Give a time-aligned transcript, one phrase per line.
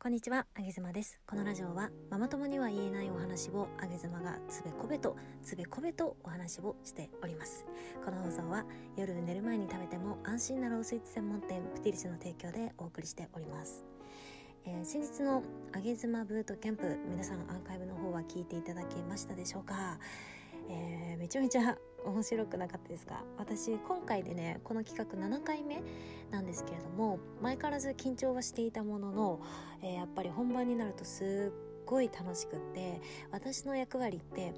[0.00, 1.20] こんにちは、あげずまです。
[1.26, 7.66] このラジオはママ友には言えないお話をあげずまがつべこべとつべこべとお話をしております。
[8.04, 8.64] この放送は
[8.96, 13.84] 夜寝る前に食べても安心なロースイーツ専門店プティリスの提供でお送りしております。
[14.66, 15.42] えー先日の
[15.72, 19.98] あげずまブートキャンプ皆さんアーカイブの方は聞いていただけましたでしょうか、
[20.68, 21.76] えーめちゃめちゃ
[22.06, 23.22] 面白くなかったですか？
[23.36, 25.82] 私今回でねこの企画7回目
[26.30, 29.40] なんですけれども前からず緊張はしていたものの、
[29.82, 33.00] えーやっぱり本番になるとすっごい楽しくって
[33.30, 34.54] 私の役割って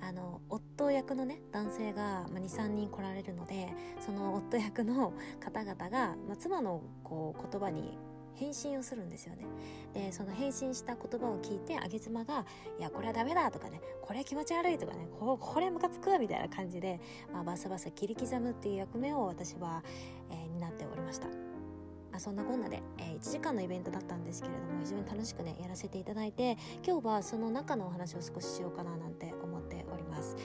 [0.00, 3.68] あの夫役のね男性が、まあ、23人来られるので
[4.00, 7.96] その夫役の方々が、まあ、妻のこう言葉に
[8.36, 9.44] 返信をするんですよね
[9.92, 12.44] でその返信した言葉を聞いてあげ妻が
[12.78, 17.00] 「いやこれはダメだ」とかね「これ気持ち悪い」とかね「ここれムカつく」みたいな感じで、
[17.32, 19.82] まあ、バサバサ切り刻むっていう役目を私は、
[20.30, 21.26] えー担っておりました。
[21.26, 30.36] まあ、そんなこんなで、えー1時間のイベントだったんですけれども非常に楽しくねやらせていただいて今日はその中のお話を少ししようかななんて思っております。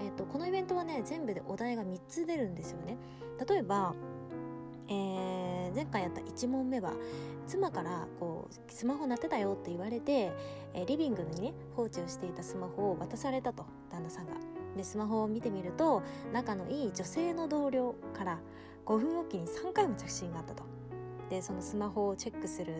[0.00, 2.96] えっ、とこのイベントはね全部でお題が3つ出るんですよね。
[3.46, 3.94] 例えば
[4.88, 6.92] えー前回やった1問目は
[7.46, 10.32] 妻からこうスマホ鳴ってたよって言われて、
[10.74, 14.32] えーリビングにね放置をしていたスマホを渡されたと旦那さんが。
[14.76, 18.38] でスマホを見てみると仲のいい女性の同僚から
[18.86, 20.64] 5分おきに3回も着信があったと。
[21.30, 22.74] でそのスマホをチェックする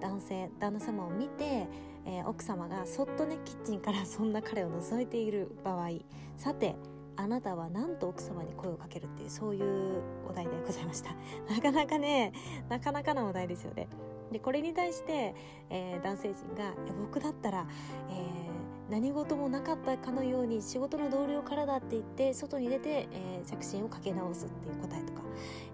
[0.00, 1.66] 男性旦那様を見て、
[2.06, 5.90] えー奥様がそっとねキッチンからそんな彼を覗いている場合
[6.36, 6.76] さて
[7.24, 11.08] あなたは何と奥様に声をかけるっていうそういうお題でございました。
[11.50, 12.34] なかなかね
[12.68, 13.88] なかなかなお題ですよね。
[14.30, 15.34] でこれに対して、
[15.70, 17.66] えー男性陣が僕だったら、
[18.10, 18.54] えー
[18.90, 25.22] 何事もなかったかのように仕事の同僚からだって言って外に出て、えー着信をかけ直すっていう答えとか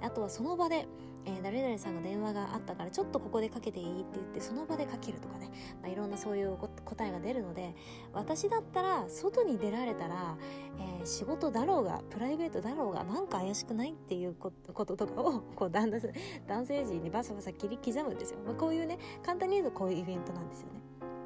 [0.02, 0.86] あとはその場で、
[1.26, 5.50] えー誰々さんが電話があったからちょっとここでかけていいって言ってその場でかけるとかね、
[5.82, 7.74] まあ、いろんなそういう答えが出るので
[8.12, 10.36] 私だったら外に出られたら、
[10.78, 16.12] えー仕事だろうがプライベートだろうがなんか怪しくないっていうこととかをこう男性
[16.46, 20.79] 男性陣にバサバサ切り刻むんですよ、まあ、こういうね簡単に言うとこういうイベントなんですよね。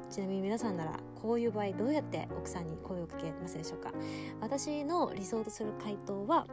[0.09, 3.91] ちなみに皆さんならこういう場合どうやって奥さんに声をかけますでしょうか
[4.41, 6.45] 私の理想とする回答は、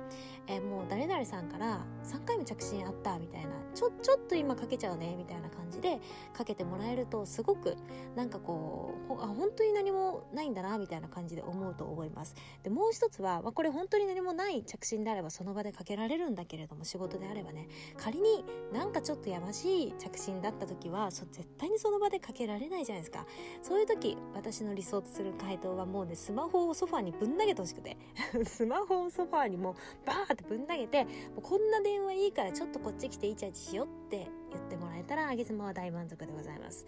[0.47, 6.01] えーもう誰々さんから3回も着信あったみたいなちょちょっと今かけちゃうねみたいな感じで
[6.33, 7.77] かけてもらえるとすごく
[8.15, 12.35] なんかこうあ本当に何もないんだなみたいな感じで思うと思います。
[12.63, 23.27] でもう一つは、まあ、これ本当に何もない着信であればその場でかけられるんだけれども仕事であればね仮になんかちょっとやましい着信だった時はそ絶対にその場でかけられないじゃないですか。
[23.63, 27.97] そういう時私の理想とする回答はもうねスマホをソファーにぶん投げてほしくて。
[28.45, 29.75] スマホをソファーにもう
[30.07, 36.87] バーってぶん投げてもうこんな電話いいからちょっとこっち来てイチャイチャしようって言ってもらえたらあげずもは大満足でございます。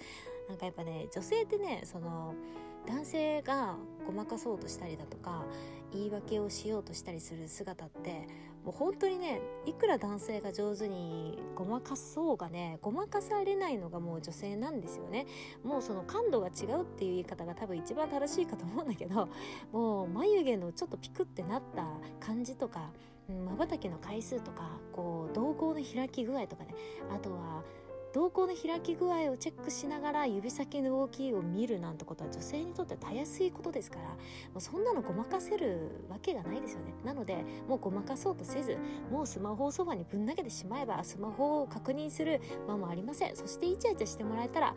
[0.48, 2.34] なんかやっぱね女性ってねその
[2.86, 5.44] 男性がごまかそうとしたりだとか
[5.92, 8.26] 言い訳をしようとしたりする姿って
[8.64, 15.26] もう本当にねいくら男性が上手にごまかそうがねごまかされないのがもう女性なんですよね。
[15.62, 19.28] もうその感度が違うっていう言い方が多分一番正しいかと思うんだけど
[19.72, 21.84] もう眉毛のちょっとピクってなった
[22.20, 22.90] 感じとか
[23.28, 26.74] まばたきの回数とかこう瞳孔の開き具合とかね
[27.14, 27.62] あとは
[28.14, 34.14] 瞳孔の開き具合をチェックしながら指先の動きを見るなんてことは女性にとってはたやすいことですからも
[34.58, 36.94] うそんなのごまかせるわけがないですよね。
[37.04, 38.78] なのでもうごまかそうとせず
[39.10, 43.34] もうスマホをそばにぶん投げてしまえばスマホを確認する間もありません。
[43.34, 44.76] そしてイチャイチャしてもらえたら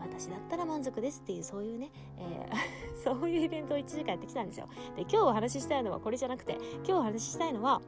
[0.00, 2.56] 私だったら満足ですっていうそういうね、えー
[3.02, 4.66] そういうイベントを1時間やってきたんですよ。
[4.96, 7.80] で今日お話ししたいのはこれじゃなくて今日お話ししたいのは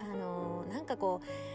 [0.00, 1.51] あのーなんかこう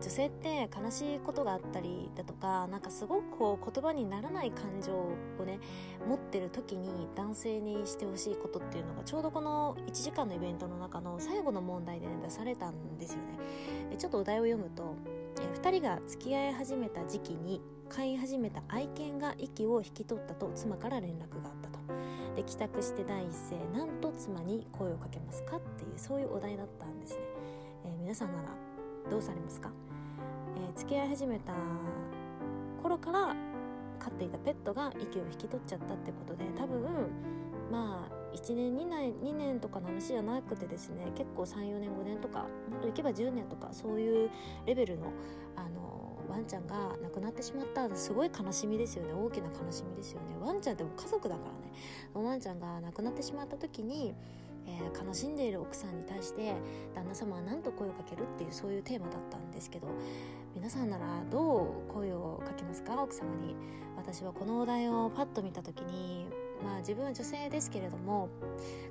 [0.00, 5.58] 女性って悲しいことがあったりだとかなんかすごくこう言葉にならない感情をね
[6.06, 13.38] 持ってる時に男性にしてほしいことっていうのがちょうどこの1時間のイベントの中の最後の問題で、ね、出されたんですよね。
[13.90, 14.96] でちょっとお題を読むと、
[15.40, 21.76] え2人が付き合い始めた時期に飼い始めた愛犬が息を引き取ったと妻から連絡があったと。
[22.34, 27.20] で帰宅して第一声なんと妻に声をかけますかっていうそういうお題だったんですね、
[27.86, 28.65] えー皆さんなら
[29.10, 29.70] どうされますか、
[30.56, 31.52] えー付き合い始めた
[32.82, 33.34] 頃から
[33.98, 36.82] 飼っていたペットが息を引き取っちゃったってことで多分
[37.70, 44.30] まあ1年2年 ,2 年とかの話じゃなくてですね結構34年5年とかもっといけば10年とかそういう
[44.66, 45.06] レベルの
[45.56, 45.96] あの
[46.28, 49.12] ワンちゃんが亡くなってしまったすごい悲しみですよね。
[49.14, 50.36] 大きな悲しみですよね。
[50.40, 51.42] ワンちゃんっても家族だか
[52.14, 52.28] らね。
[52.28, 54.14] ワンちゃんが亡くなってしまった時に、
[54.66, 56.54] えー悲しんでいる奥さんに対して
[56.94, 59.86] 旦那様は何と声をかけるっていうそういうテーマだったんですけど
[60.54, 63.00] 皆さんならどう声をかけますか？
[63.00, 63.54] 奥様に。
[63.96, 66.26] 私はこのお題をパッと見た時に
[66.62, 68.28] まあ自分は女性ですけれども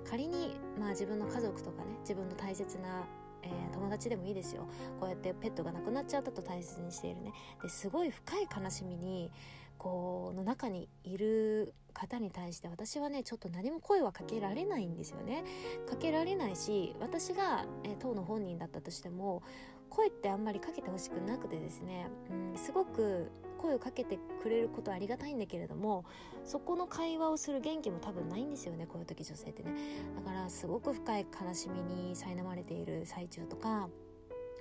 [0.10, 3.06] 仮にまあ自分の家族とかね自分の大切な
[3.44, 4.64] えー、友達でもいいですよ。
[5.00, 7.32] こうやってペットが亡くなっちゃったと大切にしているね。
[7.62, 9.30] ですごい深い悲しみに
[9.78, 15.44] こうの中にいる方に対して私はねちょっと何も声はかけられないんですよね。
[15.90, 19.44] かけられないし私が、えー、当の本人だったとしても
[19.90, 26.06] 声ってあんまりかけてほしくなくてですね、うん、すごく声をかけてくれることはありがたいんだけれども
[26.44, 29.72] そこの会話をする元気も多分ないんですよねこういう時女性ってね。
[30.16, 33.90] だからすごく深い悲しみに苛まれている最中とか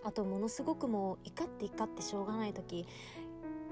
[0.05, 2.87] あとものすごくもう怒って怒ってしょうがない時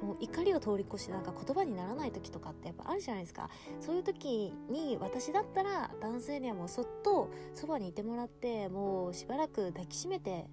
[0.02, 3.49] もう怒りを通り越してなんか言葉にならない時とかってやっぱあるじゃないですか。
[3.81, 10.46] そういう時に私だったら男性にはもうそっとそばにいてもらってもうしばらく抱きしめて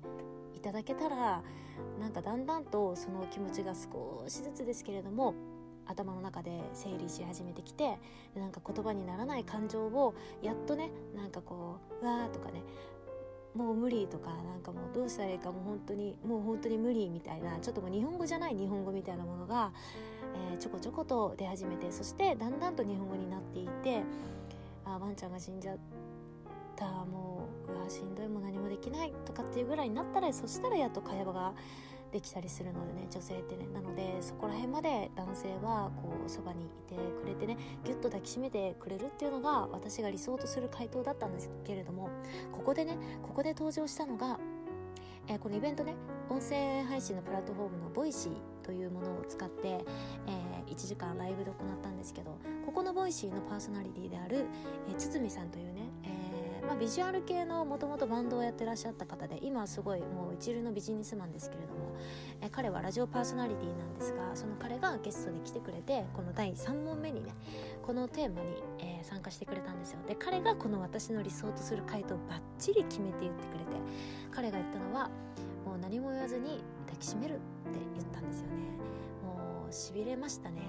[0.54, 1.42] いただけたら
[2.00, 5.34] なんかだんだんとその気持ちが少しずつですけれども
[5.86, 7.98] 頭の中で整理し始めてきて
[8.36, 12.64] なんか言葉にならない感情をやっとねなんかこう「うわ」ーとかね
[13.60, 19.74] もう無理とかなんかもうどうしたらいいかもう本当にもう本当に無理みたいなちょっともう日本語じゃない日本語みたいなものが、
[20.52, 24.02] えー、ちょこちょこと出始めてそしてだんだんと日本語になっていて
[24.86, 25.78] あワンちゃんが死んじゃっ
[26.78, 31.54] たもううわしんどいも何もできないとかっていうぐらいになったらそしたらやっと会話が
[32.12, 33.68] できたりするのでね女性ってね。
[33.74, 42.10] なのでそこら辺まで男性はこうそばにいてくれてねギュッと抱きしめてくれるっていうのが私が理想とする回答だったんですけれども
[42.52, 44.40] ここでねここで登場したのが
[45.30, 45.94] えー、このイベントね
[46.28, 54.46] 音声配信のプラットフォームのボイシーというものを使って、えー、1時間ライブで行ったんですけどここのボイシーのパーソナリティである、
[54.90, 55.89] えー、堤さんというね、
[56.70, 61.96] まあ、ビジュアル系のもともとバンドをやってらっしゃった方で今はすごいもう一流のビジネスマンですけれども
[62.42, 67.34] え彼はラジオパーソナリティなんですがその彼がゲストに来てくれてこの第3問目にね
[67.82, 70.00] このテーマに、えー、参加してくれたんですよ。
[70.08, 73.72] で彼がこの私の理想とする回答をバッチリ決めて言ってくれて
[74.30, 75.10] 彼が言ったのは
[75.66, 78.54] もう何も言わずに抱きしめるって言ったんですよね。
[79.24, 80.62] もうしびれましたね。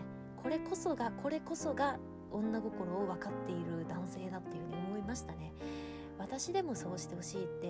[0.42, 1.98] これこそがこれこそが
[2.32, 5.52] 女心を分かっている男性だっていうふうに思いましたね。
[6.20, 7.66] 私でもそうしてほしいって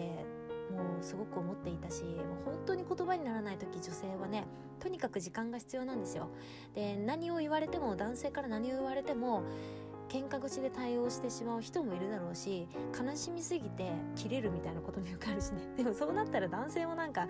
[0.71, 2.15] もうすごく思っていたしもう
[2.45, 4.45] 本当に言葉にならない時女性はね
[4.79, 6.29] とにかく時間が必要なんですよ。
[6.75, 9.43] で何を言われても男性から何を言われても
[10.09, 12.67] 喧嘩口で対応してしまう人もいるだろうし
[13.01, 15.61] 悲しみすぎて切れるみたいなこともよくあるしね。
[15.77, 17.29] でもそうなったら男性もなんか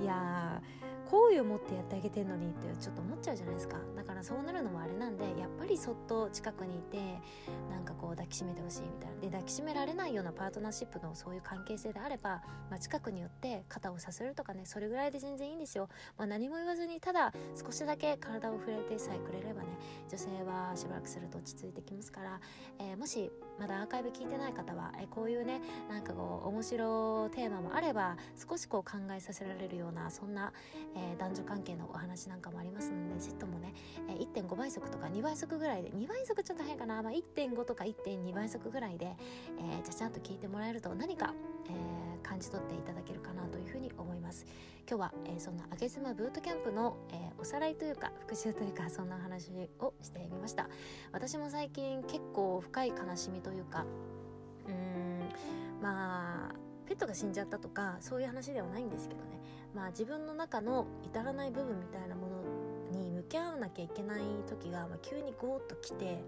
[0.00, 3.78] いやー好意を持ってやってあげてんのにってちょっと思っちゃうじゃないですか。
[3.96, 6.98] だからそうなるのもあれなんでやっぱりそっと近くにいて
[7.70, 9.18] なんかこう抱きしめてほしいみたいな。
[9.20, 19.68] で抱きしめられないようなパートナーシップのそういう関係性であれば、まあ、近くに寄って肩をさするとかねそれぐらいで全然いいんですよ、まあ、何も言わずにただ少しだけ体を触れてさえくれればね
[20.08, 22.40] 女性はしばらくすると落ち着いてきますから、
[22.78, 30.52] えー、もしまだアーカイブ聞いてない方は、えー、こういうねなんかこう面白テーマもあれば少しこう考えさせられるようなそんな、
[30.94, 33.72] えー、え男女関係のお話なんかもありますのでぜひともね、
[34.08, 39.16] えー、1.5倍速とか2倍速ぐらいで2倍速ちょっと早いかな、まあ、1.5とか1.2倍速ぐらいで、
[39.58, 41.34] えー、ちゃちゃんと聞いてもらえると何か、
[41.66, 44.46] えー、感じ取っていただけるかなというふうに思います。
[44.88, 49.50] 今日は、えー、そんなあげ妻ブートキャンプの、えー、おさらいというか復習というかそんなお話
[49.80, 50.68] をしてみました。
[51.12, 53.84] 私も最近結構深い悲しみというか
[54.66, 56.54] うーんまあ
[56.86, 59.38] ペットが死んじゃったとかそういう話ではないんですけどね。
[59.74, 62.28] まあ自分の中の至らない部分みたいなも
[62.92, 66.24] のに向き合わなきゃいけない時が、まあ、急にゴーッと来てで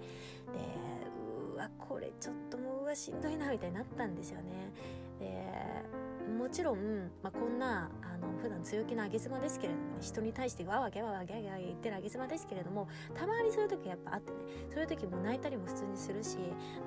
[1.54, 4.72] うわこれちょっともううわしんどいなみたいになったんですよね。
[5.18, 14.38] でもちろん、まあ、こんなあの普段強気なあげ妻ですけれどもね人に対してわわギャわわギャギャ言ってるあげ妻ですけれどもたまにそういう時やっぱあってね。
[14.70, 16.38] そういう時も泣いたりも普通にするし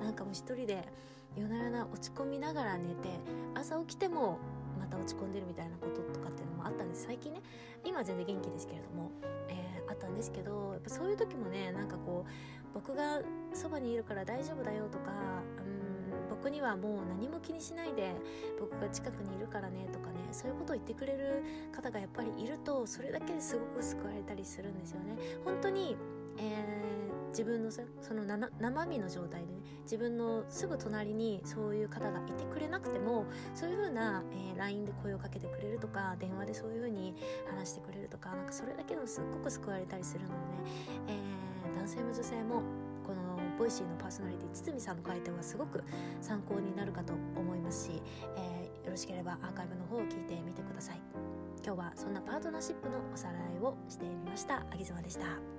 [0.02, 0.88] なんかもう一人で
[1.36, 3.08] 夜な夜な落ち込みながら寝て
[3.54, 4.38] 朝起きても
[4.94, 7.04] た落ち込んでるみたいなこととかっていうのもあったんです。
[7.06, 7.42] 最近ね
[7.84, 9.10] 今は全然元気ですけれども、
[9.48, 12.30] えー、あったんですけどやっぱそういう時もねなんかこう
[12.72, 13.20] 僕が
[13.52, 15.12] そばにいるから大丈夫だよとか
[15.58, 15.84] うん
[16.30, 18.14] 僕にはもう何も気にしないで
[18.58, 25.16] 僕が近くにいるからねとかねそういうことを言ってくれる方がやっぱりいるとそれだけですごく救われたりするんですよね。
[25.44, 25.96] 本当に、
[26.38, 26.84] えー
[27.34, 27.82] 自分のそ
[28.14, 37.16] の生身の状態でね自分のすぐ隣にそういう方がいてくれなくてもそういう風な、えー、LINE で声をかけてくれるとか電話でそういう風に
[37.50, 41.18] 話してくれるとかなんかそれだけでもすっごく救われたりするのでね、
[41.66, 42.62] えー、男性も女性も
[43.04, 45.82] この Voicy のパーソナリティ堤さんの回答はすごく
[46.20, 48.02] 参考になるかと思いますし、
[48.36, 51.00] えー、よろしければアーカイブの方を聞いてみてください。
[51.64, 55.53] 今日はそんなパートナーシップのおさらいをしてみましたあげずまでした